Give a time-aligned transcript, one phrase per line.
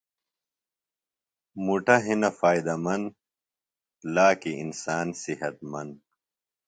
[1.63, 3.07] مُٹہ ہِنہ فائدہ مند،
[4.13, 5.93] لاکیۡ انسان صحت مند